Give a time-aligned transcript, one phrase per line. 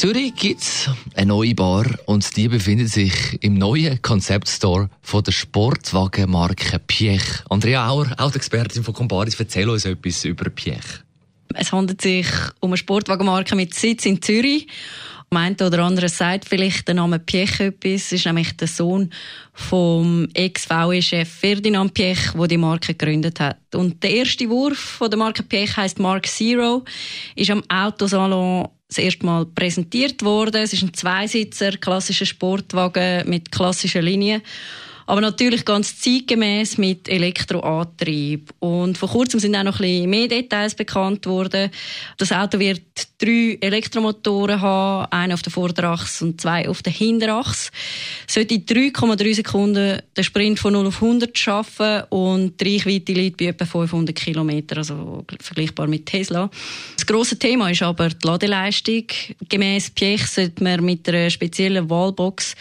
[0.00, 5.32] Zürich gibt es eine neue Bar und die befindet sich im neuen Konzeptstore von der
[5.32, 7.22] Sportwagenmarke Piech.
[7.50, 11.04] Andrea Auer, Autoexpertin von Comparis, erzähl uns etwas über Piech.
[11.52, 12.26] Es handelt sich
[12.60, 14.68] um eine Sportwagenmarke mit Sitz in Zürich.
[15.28, 18.06] Am oder andere sagt vielleicht der Name Piech etwas.
[18.06, 19.12] Es ist nämlich der Sohn
[19.52, 23.58] vom Ex-VW-Chef Ferdinand Piech, der die Marke gegründet hat.
[23.74, 26.86] Und der erste Wurf von der Marke Piech heißt Mark Zero,
[27.36, 30.62] ist am Autosalon das erste Mal präsentiert worden.
[30.62, 34.42] Es ist ein Zweisitzer, klassischer Sportwagen mit klassischen Linien.
[35.10, 38.54] Aber natürlich ganz zeitgemäß mit Elektroantrieb.
[38.60, 41.72] Und vor kurzem sind auch noch ein bisschen mehr Details bekannt worden.
[42.16, 42.82] Das Auto wird
[43.18, 47.72] drei Elektromotoren haben, einen auf der Vorderachse und zwei auf der Hinterachse.
[48.28, 53.38] Sollte in 3,3 Sekunden den Sprint von 0 auf 100 schaffen und die Reichweite liegt
[53.38, 56.48] bei etwa 500 Kilometer, also vergleichbar mit Tesla.
[56.96, 59.06] Das grosse Thema ist aber die Ladeleistung.
[59.48, 62.54] Gemäss Piech sollte man mit einer speziellen Wallbox,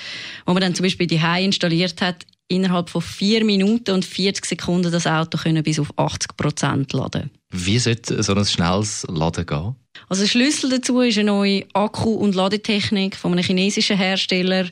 [0.47, 4.92] die man dann zum Beispiel die installiert hat, innerhalb von vier Minuten und 40 Sekunden
[4.92, 7.31] das Auto können bis auf 80 Prozent laden.
[7.52, 9.75] Wie sollte so ein schnelles Laden gehen?
[10.08, 14.66] Also Schlüssel dazu ist eine neue Akku- und Ladetechnik von einem chinesischen Hersteller.
[14.66, 14.72] Die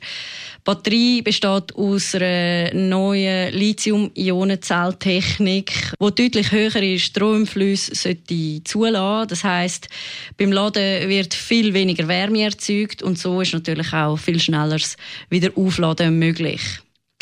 [0.64, 9.28] Batterie besteht aus einer neuen Lithium-Ionen-Zelltechnik, die deutlich höhere Stromflüsse sollte zulassen.
[9.28, 9.88] Das heißt,
[10.36, 14.96] beim Laden wird viel weniger Wärme erzeugt und so ist natürlich auch viel schnelleres
[15.30, 16.60] Wiederaufladen möglich.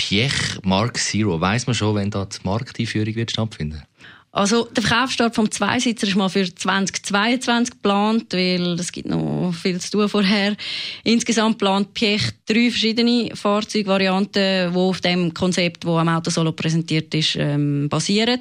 [0.07, 1.41] Piech Mark Zero.
[1.41, 3.83] Weiß man schon, wenn da die Markteinführung wird stattfinden?
[4.31, 9.81] Also der Verkaufsstart vom Zweisitzer ist mal für 2022 geplant, weil es gibt noch viel
[9.81, 10.55] zu tun vorher.
[11.03, 17.13] Insgesamt plant Piech drei verschiedene Fahrzeugvarianten, die auf dem Konzept, das am Auto Solo präsentiert
[17.13, 18.39] ist, ähm, basieren.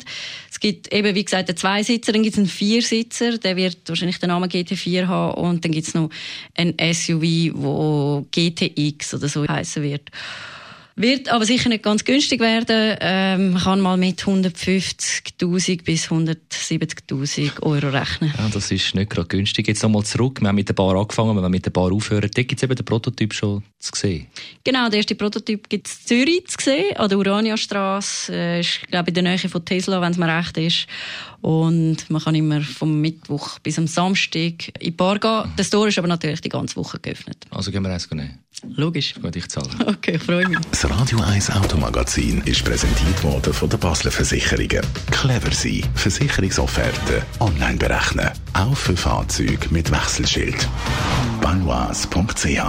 [0.52, 4.20] Es gibt eben, wie gesagt, einen Zweisitzer, dann gibt es einen Viersitzer, der wird wahrscheinlich
[4.20, 6.12] den Namen GT4 haben und dann gibt es noch
[6.56, 10.12] ein SUV, wo GTX oder so heißen wird.
[10.98, 12.96] Wird aber sicher nicht ganz günstig werden.
[13.02, 18.34] Ähm, man kann mal mit 150.000 bis 170.000 Euro rechnen.
[18.38, 19.68] Ja, das ist nicht gerade günstig.
[19.68, 20.40] Jetzt nochmal zurück.
[20.40, 22.32] Wir haben mit der Bar angefangen, wenn wir mit der Bar aufhören.
[22.34, 24.28] Dort gibt es eben den Prototyp schon zu sehen.
[24.64, 28.34] Genau, der erste Prototyp gibt es in Zürich zu sehen, an der Uraniastraße.
[28.34, 30.88] Äh, ist, glaube ich, in der Nähe von Tesla, wenn es mir recht ist.
[31.42, 35.44] Und man kann immer vom Mittwoch bis am Samstag in die Bar gehen.
[35.58, 37.38] Der Store ist aber natürlich die ganze Woche geöffnet.
[37.52, 38.40] Also gehen wir eins nehmen.
[38.76, 39.14] Logisch.
[39.22, 39.70] Gut, ich zahle.
[39.86, 40.58] Okay, ich freue mich.
[40.88, 44.86] Das Radio 1 Automagazin ist präsentiert worden von der Basler Versicherungen.
[45.10, 45.82] Clever sein.
[45.96, 48.30] Versicherungsofferte online berechnen.
[48.54, 50.68] Auch für Fahrzeuge mit Wechselschild.
[51.42, 52.62] Banois.ch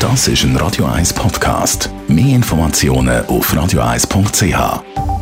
[0.00, 1.88] Das ist ein Radio 1 Podcast.
[2.08, 5.13] Mehr Informationen auf radio1.ch.